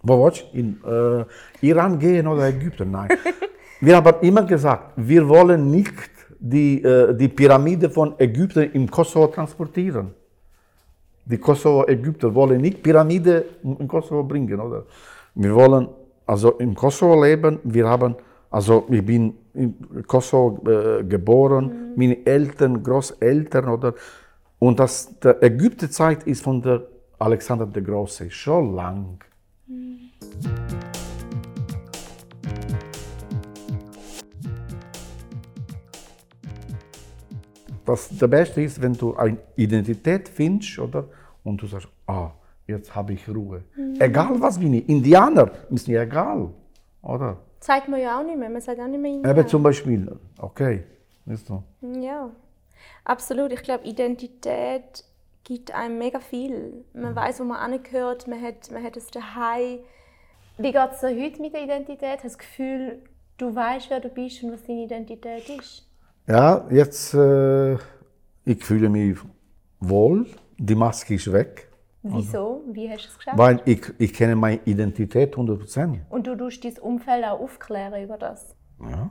[0.09, 0.59] du?
[0.59, 1.25] In äh,
[1.67, 2.91] Iran gehen oder Ägypten?
[2.91, 3.09] Nein.
[3.81, 5.93] wir haben immer gesagt, wir wollen nicht
[6.39, 10.15] die, äh, die Pyramide von Ägypten im Kosovo transportieren.
[11.25, 14.85] Die Kosovo-Ägypter wollen nicht Pyramide in Kosovo bringen, oder?
[15.35, 15.89] Wir wollen
[16.27, 17.59] also im Kosovo leben.
[17.65, 18.17] Wir haben,
[18.51, 19.75] also ich bin in
[20.07, 21.93] Kosovo äh, geboren, mhm.
[21.97, 23.95] meine Eltern, Großeltern, oder?
[24.59, 26.83] Und das, die Ägypterzeit ist von der
[27.19, 29.19] Alexander der Große, schon lang.
[37.85, 41.09] Das, der Beste ist, wenn du eine Identität findest, oder?
[41.43, 42.31] Und du sagst, ah,
[42.67, 43.65] jetzt habe ich Ruhe.
[43.77, 43.97] Mhm.
[43.99, 46.51] Egal was bin ich, Indianer ist mir egal,
[47.03, 47.39] oder?
[47.61, 49.39] Zeigt man ja auch nicht mehr, man sagt auch nicht mehr Indianer.
[49.39, 50.85] Eben zum Beispiel, okay,
[51.25, 51.63] weißt du?
[52.01, 52.31] Ja,
[53.05, 53.53] absolut.
[53.53, 55.05] Ich glaube, Identität
[55.45, 56.85] gibt einem mega viel.
[56.93, 57.17] Man mhm.
[57.17, 59.81] weiß, wo man angehört, man hat, man hat es daheim
[60.59, 62.25] wie geht es dir heute mit der Identität?
[62.25, 63.03] Hast du das Gefühl,
[63.37, 65.89] du weißt, wer du bist und was deine Identität ist?
[66.27, 67.75] Ja, jetzt äh,
[68.45, 69.17] ich fühle mich
[69.79, 70.27] wohl.
[70.59, 71.69] Die Maske ist weg.
[72.03, 72.65] Wieso?
[72.67, 73.39] Wie hast du es geschafft?
[73.39, 76.01] Weil ich, ich kenne meine Identität 100%.
[76.11, 78.57] Und du tust dein Umfeld auch aufklären über das?
[78.81, 79.11] Ja.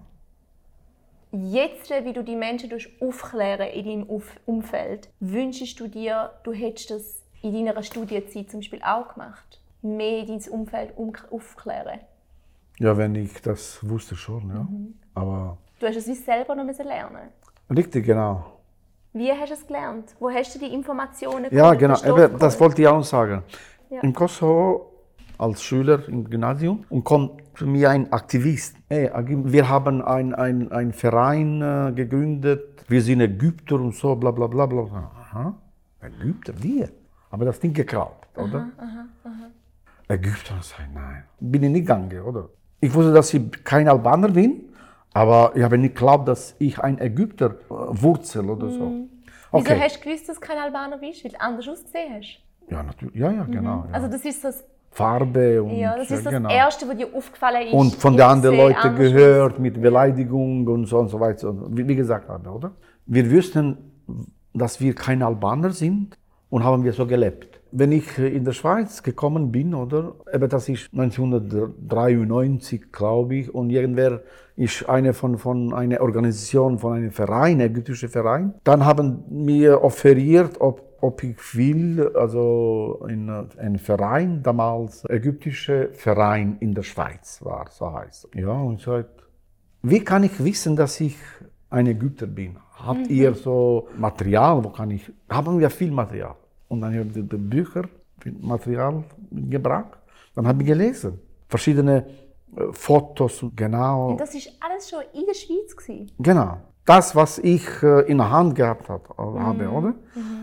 [1.31, 7.23] Jetzt, wie du die Menschen aufklären in deinem Umfeld, wünschst du dir, du hättest das
[7.41, 9.59] in deiner Studienzeit zum Beispiel auch gemacht?
[9.81, 10.93] mehr dein Umfeld
[11.31, 11.99] aufklären?
[12.79, 14.63] Ja, wenn ich das wusste schon, ja.
[14.63, 14.93] Mhm.
[15.13, 17.29] Aber du hast es wie selber noch lernen
[17.75, 18.45] Richtig, genau.
[19.13, 20.15] Wie hast du es gelernt?
[20.19, 22.01] Wo hast du die Informationen Ja, genau.
[22.03, 23.43] Eben, das wollte ich auch sagen.
[23.89, 24.01] Ja.
[24.01, 24.86] Im Kosovo
[25.37, 28.75] als Schüler im Gymnasium und kommt zu mir ein Aktivist.
[28.89, 34.47] Hey, wir haben einen ein Verein äh, gegründet, wir sind Ägypter und so, bla bla
[34.47, 35.11] bla bla.
[35.19, 35.55] Aha,
[36.01, 36.89] Ägypter, wir?
[37.29, 38.59] Aber das Ding geklaut, oder?
[38.59, 39.47] Aha, aha, aha.
[40.07, 41.23] Ägypter sein, nein.
[41.39, 42.49] Bin ich nicht gegangen, oder?
[42.79, 44.69] Ich wusste, dass ich kein Albaner bin,
[45.13, 48.89] aber ich habe nicht geglaubt, dass ich ein Ägypter äh, Wurzel oder so.
[48.89, 49.09] Mhm.
[49.51, 49.71] Okay.
[49.71, 51.23] Wieso hast du gewusst, dass du kein Albaner bist?
[51.23, 52.39] Weil du anders ausgesehen hast?
[52.69, 53.15] Ja, natürlich.
[53.15, 53.77] Ja, ja, genau.
[53.77, 53.89] Mhm.
[53.89, 53.93] Ja.
[53.93, 54.63] Also das ist das
[54.97, 55.61] Farbe.
[55.61, 56.49] Und, Ja, das ist das genau.
[56.49, 57.73] Erste, was dir aufgefallen ist.
[57.73, 61.53] Und von den anderen Leuten gehört mit Beleidigung und so und so weiter.
[61.69, 62.71] Wie, wie gesagt habe, oder?
[63.05, 63.77] Wir wüssten,
[64.53, 66.17] dass wir keine Albaner sind
[66.49, 67.59] und haben wir so gelebt.
[67.71, 70.15] Wenn ich in der Schweiz gekommen bin, oder?
[70.33, 74.21] Eben das ist 1993, glaube ich, und irgendwer
[74.55, 78.55] ist eine von, von einer Organisation, von einem Verein, ägyptischer Verein.
[78.63, 85.89] Dann haben mir offeriert, ob, ob ich will, also in äh, ein Verein, damals ägyptischer
[85.93, 88.29] Verein in der Schweiz war, so heißt.
[88.35, 89.23] Ja, und ich sagte,
[89.83, 91.17] wie kann ich wissen, dass ich
[91.69, 92.57] ein Ägypter bin?
[92.73, 96.35] Habt ihr so Material, wo kann ich, haben wir viel Material.
[96.67, 97.83] Und dann habe ich die Bücher,
[98.41, 99.99] Material gebracht.
[100.35, 101.19] Dann habe ich gelesen.
[101.47, 102.05] Verschiedene
[102.55, 104.11] äh, Fotos, genau.
[104.11, 105.75] Und das war alles schon in der Schweiz.
[105.75, 106.11] Gewesen.
[106.19, 106.57] Genau.
[106.87, 109.93] Das, was ich äh, in der Hand gehabt hab, äh, habe, oder?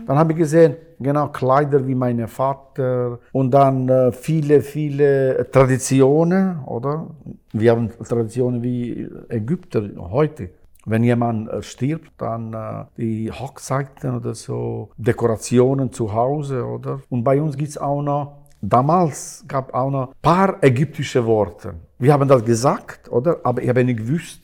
[0.05, 6.59] Dann habe ich gesehen, genau, Kleider wie mein Vater und dann äh, viele, viele Traditionen,
[6.67, 7.07] oder?
[7.51, 10.51] Wir haben Traditionen wie Ägypter heute.
[10.85, 12.55] Wenn jemand stirbt, dann
[12.95, 16.99] die Hochzeiten oder so, Dekorationen zu Hause, oder?
[17.09, 21.73] Und bei uns gibt es auch noch, damals gab auch noch ein paar ägyptische Worte.
[21.97, 23.39] Wir haben das gesagt, oder?
[23.43, 24.41] Aber ich habe nicht gewusst.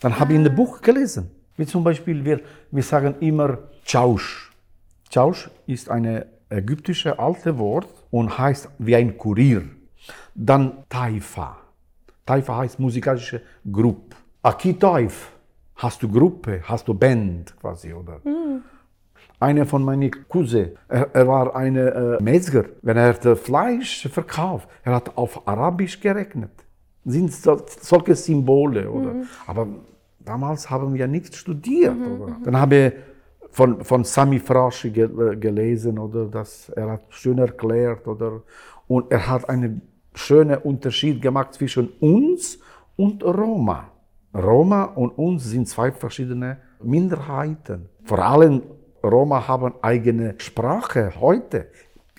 [0.00, 1.37] Dann habe ich in dem Buch gelesen.
[1.58, 2.40] Wie zum Beispiel, wir,
[2.70, 4.52] wir sagen immer Tschausch.
[5.10, 9.62] Tschausch ist ein ägyptisches alte Wort und heißt wie ein Kurier.
[10.34, 11.58] Dann Taifa.
[12.24, 14.16] Taifa heißt musikalische Gruppe.
[14.40, 15.32] Akitaif
[15.74, 18.20] hast du Gruppe, hast du Band quasi, oder?
[19.40, 22.66] Einer von meinen Cousins, er, er war ein äh, Metzger.
[22.82, 26.52] Wenn er das Fleisch verkauft, er hat auf Arabisch gerechnet.
[27.04, 29.14] Sind so, solche Symbole, oder?
[29.46, 29.66] Aber
[30.28, 32.36] damals haben wir nichts studiert, oder?
[32.44, 32.92] Dann habe ich
[33.50, 36.26] von, von Sami Fraschi ge, äh, gelesen, oder?
[36.26, 38.42] Das, er hat schön erklärt, oder?
[38.86, 39.82] Und er hat einen
[40.14, 42.58] schönen Unterschied gemacht zwischen uns
[42.96, 43.90] und Roma.
[44.34, 47.88] Roma und uns sind zwei verschiedene Minderheiten.
[48.04, 48.62] Vor allem
[49.02, 51.68] Roma haben eigene Sprache heute.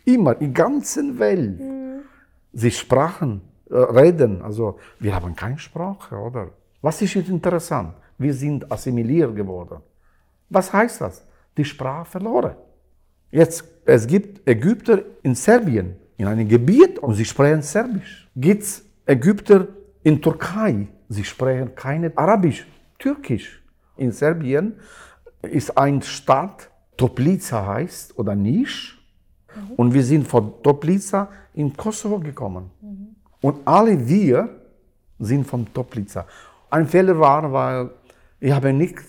[0.06, 1.62] Immer, in der ganzen Welt.
[2.54, 4.42] Sie sprachen, äh, reden.
[4.42, 6.50] Also wir haben keine Sprache, oder?
[6.82, 7.94] Was ist jetzt interessant?
[8.18, 9.82] Wir sind assimiliert geworden.
[10.50, 11.24] Was heißt das?
[11.58, 12.56] Die Sprache verloren.
[13.32, 18.28] Jetzt, es gibt Ägypter in Serbien, in einem Gebiet, und sie sprechen Serbisch.
[18.36, 19.68] Gibt es Ägypter
[20.04, 22.66] in Türkei, sie sprechen keine Arabisch,
[22.98, 23.62] Türkisch.
[23.98, 24.74] In Serbien
[25.42, 29.00] ist eine Stadt, Toplica heißt, oder Nisch,
[29.78, 32.72] und wir sind von Toplica in Kosovo gekommen.
[33.42, 34.50] Und alle wir
[35.18, 36.26] sind von Toplica.
[36.70, 37.90] Ein Fehler war, weil
[38.40, 39.00] ich habe nicht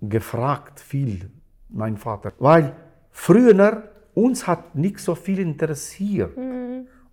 [0.00, 1.30] gefragt viel,
[1.68, 2.74] mein Vater, weil
[3.10, 6.36] früher uns hat nicht so viel interessiert.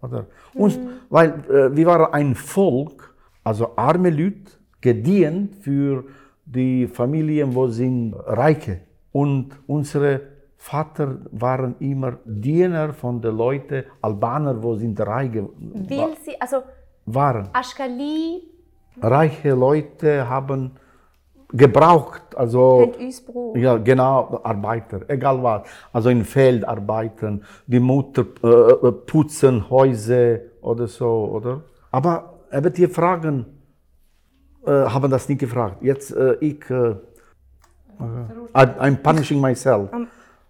[0.02, 0.28] Oder?
[0.54, 6.04] Uns, Weil äh, wir waren ein Volk, also arme Leute, gedient für
[6.46, 8.82] die Familien, wo sind Reiche.
[9.12, 10.22] Und unsere
[10.56, 16.64] Vater waren immer Diener von den Leuten, Albaner, wo sind Reiche Weil sie, also
[17.06, 17.50] waren.
[17.54, 18.42] Aschkali
[19.02, 20.72] Reiche Leute haben
[21.54, 22.92] gebraucht, also
[23.56, 25.62] ja, genau, Arbeiter, egal was.
[25.94, 28.48] Also im Feld arbeiten, die Mutter äh,
[28.88, 31.62] äh, putzen Häuser oder so, oder?
[31.92, 33.46] Aber eben die Fragen
[34.66, 35.78] äh, haben das nicht gefragt.
[35.82, 36.96] Jetzt äh, ich, äh,
[38.56, 39.90] I- I'm punishing myself.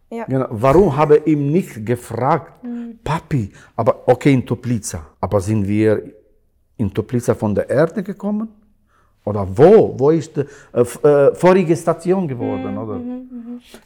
[0.10, 0.26] ja.
[0.26, 0.48] Genau.
[0.50, 2.54] Warum habe ich ihm nicht gefragt,
[3.04, 6.02] Papi, aber okay in Toplica, aber sind wir
[6.78, 8.50] in Toplica von der Erde gekommen?
[9.26, 9.94] Oder wo?
[10.00, 10.42] Wo ist die
[10.74, 12.78] äh, äh, vorige Station geworden?
[12.78, 13.02] Oder?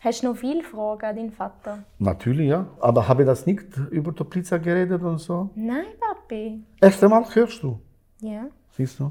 [0.02, 1.80] Hast du noch viele Fragen an deinen Vater?
[1.98, 2.68] Natürlich, ja.
[2.80, 5.50] Aber habe ich das nicht über Toplica geredet und so?
[5.56, 6.62] Nein, Papi.
[6.80, 7.80] Erst einmal hörst du,
[8.20, 8.46] Ja.
[8.78, 9.10] siehst du?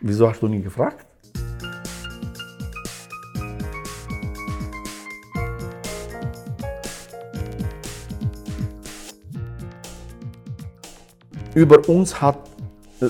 [0.00, 1.06] Wieso hast du nie gefragt?
[11.54, 12.38] Über uns hat,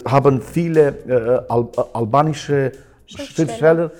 [0.04, 2.72] haben viele äh, Al albanische
[3.06, 3.90] Schriftsteller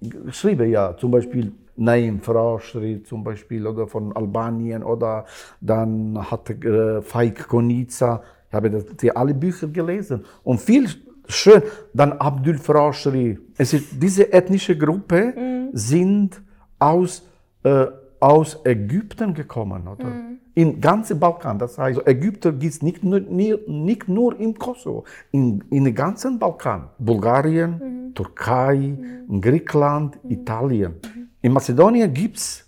[0.00, 5.26] geschrieben, ja, zum Beispiel Naim Frashri zum Beispiel oder von Albanien oder
[5.60, 10.88] dann hat äh, Faik Konica, ich habe das, die alle Bücher gelesen und viel
[11.28, 11.62] schön.
[11.92, 13.38] Dann Abdul Frashri.
[13.58, 15.34] Es ist, diese ethnische Gruppe
[15.72, 16.40] sind
[16.78, 17.22] aus,
[17.62, 17.86] äh,
[18.20, 20.06] aus Ägypten gekommen, oder?
[20.54, 21.58] Im ganzen Balkan.
[21.58, 26.88] Das heißt, Ägypter gibt es nicht nicht nur im Kosovo, in, den ganzen Balkan.
[26.98, 28.96] Bulgarien, Türkei,
[29.40, 30.94] Griechenland, Italien.
[31.42, 32.66] In Mazedonien gibt es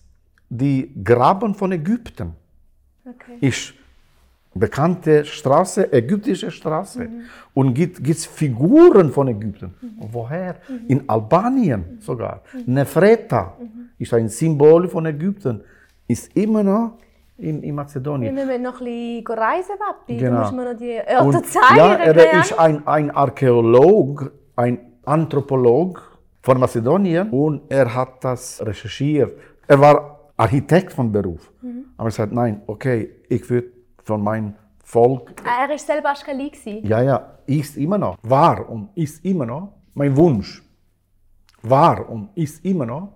[0.49, 2.35] die Graben von Ägypten.
[3.05, 3.39] Okay.
[3.41, 3.75] Ist
[4.55, 7.05] bekannte Straße, ägyptische Straße.
[7.05, 7.23] Mhm.
[7.55, 9.75] Und gibt es Figuren von Ägypten.
[9.81, 10.09] Mhm.
[10.13, 10.57] Woher?
[10.69, 10.85] Mhm.
[10.89, 12.43] In Albanien sogar.
[12.67, 13.57] Nefreta
[13.99, 15.63] ist ein Symbol von Ägypten.
[16.07, 16.99] Ist immer noch
[17.37, 18.35] in, in Mazedonien.
[18.35, 20.17] Wir müssen noch ein bisschen reisen, Papi.
[20.17, 20.37] Genau.
[20.37, 21.77] Du musst mir noch die Orte zeigen.
[21.77, 29.39] Ja, er ist ein, ein Archäolog, ein Anthropolog von Mazedonien und er hat das recherchiert.
[29.67, 31.53] Er war Architekt von Beruf.
[31.63, 31.87] Mhm.
[31.97, 33.78] Aber er sagt, nein, okay, ich würde
[34.09, 35.35] von meinem Volk.
[35.44, 36.51] Ah, er war selber Aschkali.
[36.83, 37.16] Ja, ja,
[37.47, 38.16] ist immer noch.
[38.23, 40.62] War und ist immer noch mein Wunsch.
[41.62, 43.12] War und ist immer noch.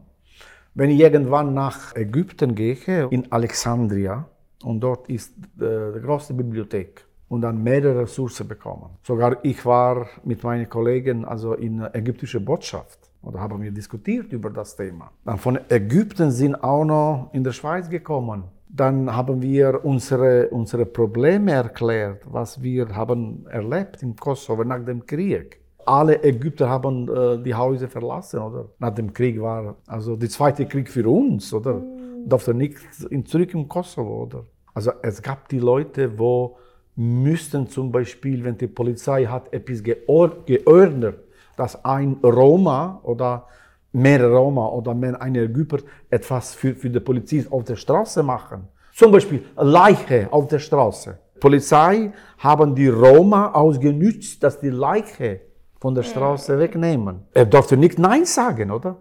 [0.74, 4.26] Wenn ich irgendwann nach Ägypten gehe, in Alexandria,
[4.64, 8.90] und dort ist äh, die große Bibliothek und dann mehrere Ressourcen bekommen.
[9.02, 14.32] Sogar ich war mit meinen Kollegen also in der ägyptischen Botschaft oder haben wir diskutiert
[14.32, 15.10] über das Thema.
[15.24, 20.86] Dann von Ägypten sind auch noch in der Schweiz gekommen dann haben wir unsere, unsere
[20.86, 25.60] Probleme erklärt, was wir haben erlebt im Kosovo nach dem Krieg.
[25.84, 28.70] Alle Ägypter haben äh, die Häuser verlassen, oder?
[28.78, 31.74] Nach dem Krieg war also der zweite Krieg für uns, oder?
[31.74, 32.28] Mhm.
[32.28, 32.78] Durfte nicht
[33.10, 34.44] in, zurück im Kosovo, oder?
[34.72, 36.56] Also es gab die Leute, wo
[36.96, 41.18] müssten zum Beispiel, wenn die Polizei hat etwas geordnet,
[41.56, 43.46] dass ein Roma oder
[43.92, 45.78] mehr Roma oder mehr eine Ägypter
[46.10, 48.68] etwas für, für die Polizei auf der Straße machen.
[48.94, 51.18] Zum Beispiel Leiche auf der Straße.
[51.40, 55.40] Polizei haben die Roma ausgenützt, dass die Leiche
[55.80, 57.26] von der Straße wegnehmen.
[57.34, 58.96] Er durfte nicht Nein sagen, oder?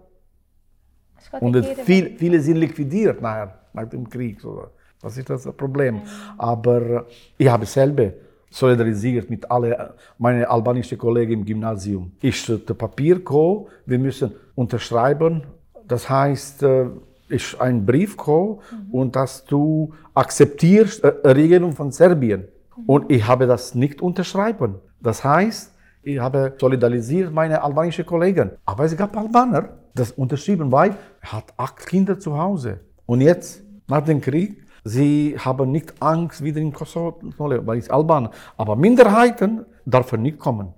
[1.40, 4.44] Und viel, viele sind liquidiert nachher, nach dem Krieg.
[4.44, 4.72] Oder?
[5.00, 6.02] Das ist das Problem.
[6.36, 7.06] Aber
[7.38, 8.12] ich habe selber
[8.52, 9.74] solidarisiert mit allen
[10.18, 12.12] meinen albanischen Kollegen im Gymnasium.
[12.20, 15.42] Ich das Papier gekommen, wir müssen unterschreiben.
[15.88, 16.86] Das heißt, äh,
[17.28, 18.94] ist ein Brief gekommen mhm.
[18.94, 22.48] und dass du akzeptierst äh, Regelung von Serbien.
[22.76, 22.84] Mhm.
[22.86, 24.76] Und ich habe das nicht unterschreiben.
[25.00, 28.50] Das heißt, ich habe solidarisiert meine albanischen Kollegen.
[28.64, 32.80] Aber es gab Albaner, das unterschrieben, weil er hat acht Kinder zu Hause.
[33.06, 38.30] Und jetzt, nach dem Krieg, Sie haben nicht Angst, wieder in Kosovo weil es Albaner.
[38.56, 40.74] Aber Minderheiten dürfen nicht kommen.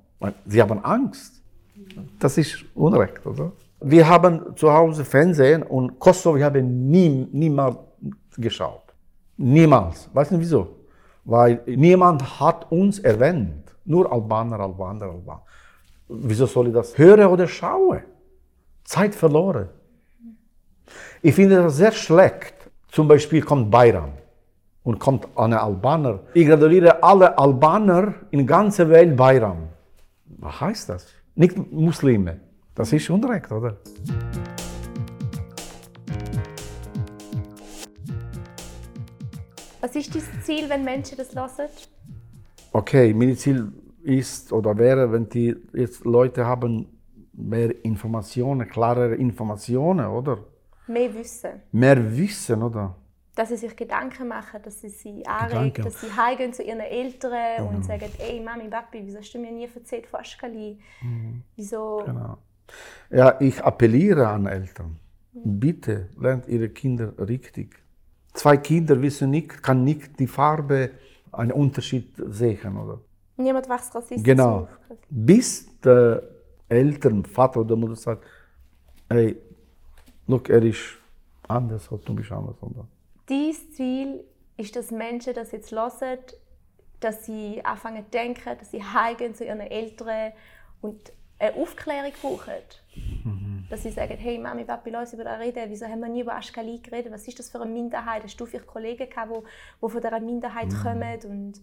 [0.47, 1.43] Sie haben Angst.
[2.19, 3.53] Das ist Unrecht, oder?
[3.81, 7.77] Wir haben zu Hause Fernsehen und Kosovo, wir haben nie, niemals
[8.37, 8.83] geschaut.
[9.37, 10.09] Niemals.
[10.13, 10.69] Weißt du wieso?
[11.25, 13.75] Weil niemand hat uns erwähnt.
[13.85, 15.43] Nur Albaner, Albaner, Albaner.
[16.09, 18.03] Wieso soll ich das hören oder schauen?
[18.85, 19.69] Zeit verloren.
[21.23, 22.54] Ich finde das sehr schlecht,
[22.95, 24.13] zum Beispiel kommt Bayram
[24.85, 26.21] und kommt eine Albaner.
[26.33, 29.69] Ich gratuliere alle Albaner in ganzer Welt Bayram.
[30.39, 31.09] Was heißt das?
[31.35, 32.39] Nicht Muslime.
[32.73, 33.79] Das ist Unrecht, oder?
[39.81, 41.69] Was ist das Ziel, wenn Menschen das hören?
[42.73, 43.73] Okay, mein Ziel
[44.05, 46.87] ist oder wäre, wenn die jetzt Leute haben
[47.33, 50.39] mehr Informationen, klarere Informationen, oder?
[50.87, 51.63] Mehr Wissen.
[51.73, 52.97] Mehr Wissen, oder?
[53.35, 57.65] Dass sie sich Gedanken machen, dass sie sie anregen, dass sie heimgehen zu ihren Eltern
[57.69, 57.77] mhm.
[57.77, 60.79] und sagen, ey Mami, Papi, wieso hast du mir nie erzählt von Aschkali?
[61.03, 61.43] Mhm.
[61.57, 62.03] Wieso?
[62.07, 62.39] Genau.
[63.11, 64.99] Ja, ich appelliere an Eltern.
[65.33, 65.61] Mhm.
[65.61, 67.83] Bitte lernt ihre Kinder richtig.
[68.35, 70.91] Zwei Kinder wissen nicht, kann nicht die Farbe
[71.33, 73.01] einen Unterschied sehen, oder?
[73.37, 74.69] Niemand wächst rassistisch Genau.
[75.11, 76.23] Bis der
[76.69, 78.25] Eltern, Vater oder Mutter sagt,
[79.09, 79.37] ey,
[80.27, 80.99] look, er ist
[81.49, 82.57] anders oder du bist anders.
[83.27, 84.25] Dein Ziel
[84.57, 86.19] ist, dass Menschen das jetzt hören,
[87.01, 90.33] dass sie anfangen zu denken, dass sie heimgehen zu ihren Eltern
[90.81, 92.55] und eine Aufklärung brauchen.
[93.25, 93.67] Mhm.
[93.69, 95.65] Dass sie sagen, hey Mami, Papi, lass uns über das reden.
[95.69, 97.13] Wieso haben wir nie über Aschkali geredet?
[97.13, 98.23] Was ist das für eine Minderheit?
[98.23, 100.83] Hast du vielleicht Kollegen gehabt, die, die von dieser Minderheit mhm.
[100.83, 101.19] kommen?
[101.25, 101.61] Und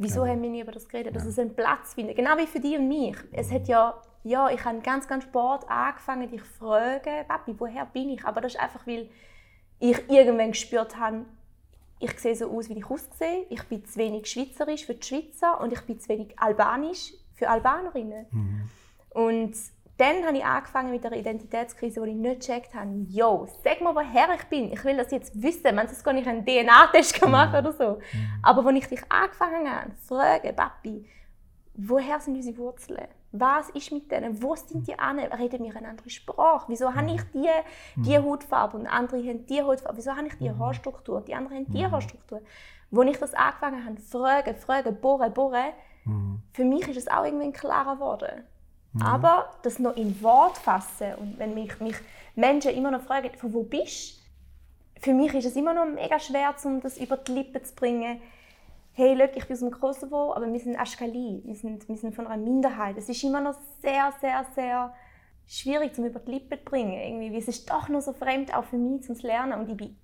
[0.00, 0.32] wieso ja.
[0.32, 1.14] haben wir nie über das geredet?
[1.14, 1.30] Dass ja.
[1.30, 2.16] es einen Platz findet.
[2.16, 3.16] Genau wie für dich und mich.
[3.32, 7.86] Es hat ja ja, ich habe ganz, ganz spät angefangen, dich zu fragen, Papi, woher
[7.86, 8.24] bin ich?
[8.24, 9.08] Aber das ist einfach, weil
[9.78, 11.24] ich irgendwann gespürt habe,
[11.98, 13.46] ich sehe so aus, wie ich aussehe.
[13.50, 17.48] Ich bin zu wenig schweizerisch für die Schweizer und ich bin zu wenig albanisch für
[17.48, 18.26] Albanerinnen.
[18.30, 18.70] Mhm.
[19.10, 19.54] Und
[20.00, 23.94] dann habe ich angefangen mit der Identitätskrise, wo ich nicht gecheckt habe, yo, sag mir,
[23.94, 24.72] woher ich bin.
[24.72, 25.74] Ich will das jetzt wissen.
[25.74, 27.98] Man kann gar nicht einen DNA-Test machen oder so.
[28.12, 28.28] Mhm.
[28.42, 31.04] Aber als ich dich angefangen habe, fragen, Papi,
[31.74, 33.08] woher sind unsere Wurzeln?
[33.32, 34.42] Was ist mit denen?
[34.42, 35.18] Wo sind die an?
[35.18, 36.64] Reden wir eine andere Sprache?
[36.68, 37.48] Wieso habe ich die,
[37.96, 38.24] die mhm.
[38.24, 39.98] Hautfarbe und andere haben die Hautfarbe?
[39.98, 40.58] Wieso habe ich die mhm.
[40.58, 41.90] Haarstruktur und die anderen haben die mhm.
[41.90, 42.40] Haarstruktur?
[42.92, 45.72] Als ich das angefangen habe, fragen, fragen, bohren, bohren,
[46.54, 48.44] für mich ist es auch irgendwann klarer geworden.
[48.98, 51.96] Aber das noch in Wort fassen und wenn mich, mich
[52.34, 54.20] Menschen immer noch fragen, von wo bist du?
[55.02, 58.20] Für mich ist es immer noch mega schwer, um das über die Lippen zu bringen
[58.92, 62.14] hey, look, ich bin aus dem Kosovo, aber wir sind Aschkali, wir sind, wir sind
[62.14, 62.96] von einer Minderheit.
[62.98, 64.94] Es ist immer noch sehr, sehr, sehr
[65.46, 67.00] schwierig zum über die Lippen zu bringen.
[67.00, 67.38] Irgendwie.
[67.38, 69.60] Es ist doch noch so fremd, auch für mich, zum Lernen.
[69.60, 69.94] Und ich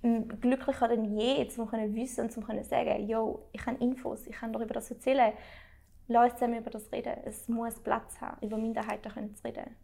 [0.00, 4.34] bin glücklicher denn je, um zu wissen und zu sagen, yo, ich habe Infos, ich
[4.34, 5.32] kann darüber das erzählen.
[6.16, 7.14] Uns zusammen über das reden.
[7.24, 9.76] Es muss Platz haben, über Minderheiten zu reden.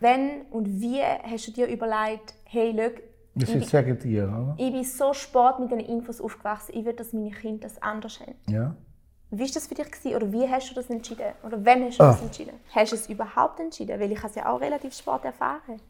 [0.00, 3.00] Wenn und wie hast du dir überlegt, hey, schau,
[3.34, 4.54] das ist sehr dir, oder?
[4.58, 6.72] Ich bin so spät mit diesen Infos aufgewachsen.
[6.74, 8.34] Ich will, dass meine Kinder das anders haben.
[8.48, 8.74] Ja.
[9.30, 9.90] Wie war das für dich?
[9.90, 10.16] Gewesen?
[10.16, 11.32] Oder wie hast du das entschieden?
[11.44, 12.12] Oder wann hast du ah.
[12.12, 12.54] das entschieden?
[12.74, 14.00] Hast du es überhaupt entschieden?
[14.00, 15.80] Weil ich es ja auch relativ spät erfahren.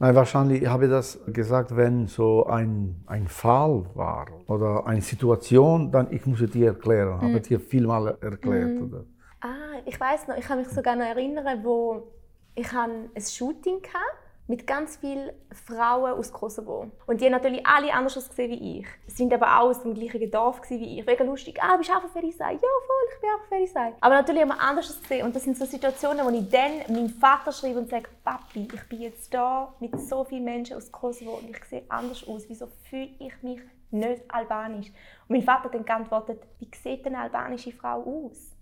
[0.00, 5.90] Nein, wahrscheinlich habe ich das gesagt, wenn so ein, ein Fall war oder eine Situation,
[5.90, 7.16] dann ich muss dir erklären.
[7.16, 7.22] Mhm.
[7.22, 8.70] Habe dir vielmal erklärt.
[8.70, 8.82] Mhm.
[8.84, 9.04] Oder?
[9.40, 12.12] Ah, ich weiß noch, ich kann mich sogar noch erinnern, wo
[12.54, 14.17] ich ein Shooting hatte
[14.48, 15.30] mit ganz vielen
[15.66, 16.90] Frauen aus Kosovo.
[17.06, 18.86] Und die haben natürlich alle anders ausgesehen wie ich.
[19.06, 21.06] Sie sind aber auch aus dem gleichen Dorf wie ich.
[21.06, 21.62] Mega lustig.
[21.62, 22.54] Ah, bist du auch von Ferisei?
[22.54, 23.92] Ja, voll, ich bin auch von Ferisei.
[24.00, 25.26] Aber natürlich haben wir anders ausgesehen.
[25.26, 28.88] Und das sind so Situationen, wo ich dann meinem Vater schreibe und sage, Papi, ich
[28.88, 32.48] bin jetzt da mit so vielen Menschen aus Kosovo und ich sehe anders aus.
[32.48, 34.88] Wieso fühle ich mich nicht albanisch?
[34.88, 38.56] Und mein Vater dann geantwortet, wie sieht eine albanische Frau aus?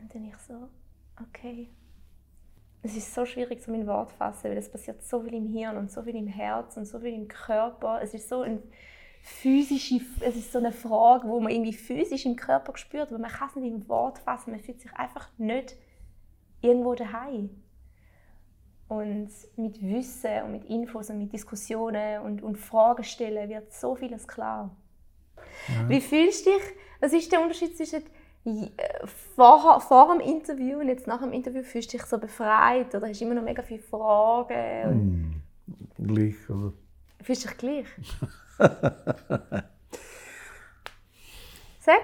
[0.00, 0.68] Und dann ich so,
[1.20, 1.70] okay
[2.84, 5.46] es ist so schwierig, so in Wort zu fassen, weil es passiert so viel im
[5.48, 8.00] Hirn und so viel im Herz und so viel im Körper.
[8.02, 8.62] Es ist so ein
[9.22, 13.30] physische, es ist so eine Frage, wo man irgendwie physisch im Körper spürt, aber man
[13.30, 14.50] kann es nicht in Wort fassen.
[14.50, 15.76] Man fühlt sich einfach nicht
[16.60, 17.62] irgendwo daheim.
[18.86, 23.94] Und mit Wissen und mit Infos und mit Diskussionen und, und Fragen stellen wird so
[23.94, 24.76] vieles klar.
[25.68, 25.88] Ja.
[25.88, 26.62] Wie fühlst du dich?
[27.00, 28.02] Was ist der Unterschied zwischen
[29.36, 33.08] vor, vor dem Interview und jetzt nach dem Interview fühlst du dich so befreit oder
[33.08, 35.42] hast du immer noch mega viele Fragen?
[35.66, 36.72] Mm, gleich, oder?
[37.22, 37.86] Fühlst du dich gleich?
[41.80, 42.02] Sag,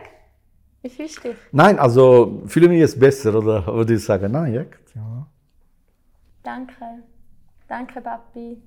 [0.82, 1.38] wie fühlst du dich?
[1.52, 5.26] Nein, also fühle mich jetzt besser, oder würde ich sagen, nein, echt, ja.
[6.42, 7.02] Danke,
[7.68, 8.62] danke Papi,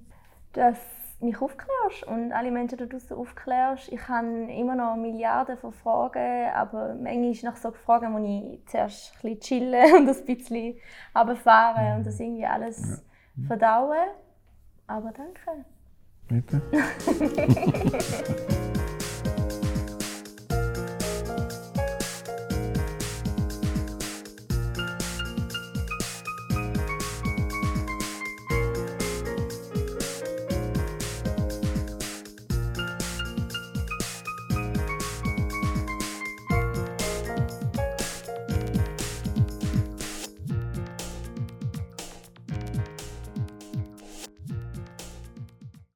[0.54, 0.78] dass
[1.24, 3.92] mich aufklärst und alle Menschen da draußen aufklärst.
[3.92, 9.14] Ich habe immer noch Milliarden von Fragen, aber manchmal nach so Fragen, wo ich zuerst
[9.16, 10.76] ein bisschen chillen und ein bisschen
[11.16, 13.04] runterfahren und das irgendwie alles
[13.36, 13.48] ja.
[13.48, 14.08] verdauen.
[14.88, 15.66] Aber danke.
[16.28, 16.62] Bitte.